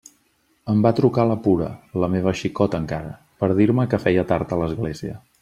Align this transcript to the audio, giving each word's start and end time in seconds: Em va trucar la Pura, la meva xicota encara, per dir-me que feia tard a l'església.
Em 0.71 0.79
va 0.85 0.91
trucar 0.99 1.25
la 1.31 1.35
Pura, 1.47 1.67
la 2.05 2.09
meva 2.13 2.33
xicota 2.41 2.81
encara, 2.85 3.13
per 3.45 3.51
dir-me 3.61 3.87
que 3.93 4.01
feia 4.07 4.27
tard 4.35 4.57
a 4.57 4.61
l'església. 4.65 5.21